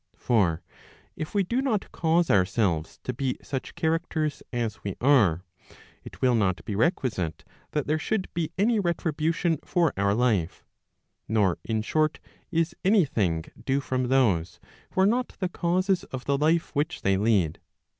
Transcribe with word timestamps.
For 0.17 0.63
if 1.15 1.35
we 1.35 1.43
do 1.43 1.61
not 1.61 1.91
cause 1.91 2.31
ourselves 2.31 2.97
to 3.03 3.13
be 3.13 3.37
such 3.43 3.75
characters 3.75 4.41
as 4.51 4.83
we 4.83 4.95
are, 4.99 5.43
it 6.03 6.23
will 6.23 6.33
not 6.33 6.65
be 6.65 6.75
requisite 6.75 7.43
that 7.73 7.85
there 7.85 7.99
should 7.99 8.27
be 8.33 8.51
any 8.57 8.79
retribution 8.79 9.59
for 9.63 9.93
our 9.97 10.15
life; 10.15 10.65
nor 11.27 11.59
in 11.63 11.83
short, 11.83 12.19
is 12.49 12.75
any 12.83 13.05
thing 13.05 13.45
due 13.63 13.79
from 13.79 14.07
those, 14.07 14.59
who 14.93 15.01
are 15.01 15.05
not 15.05 15.35
the 15.37 15.49
causes 15.49 16.03
of 16.05 16.25
the 16.25 16.35
life 16.35 16.73
which 16.75 17.03
they 17.03 17.15
lead. 17.15 17.59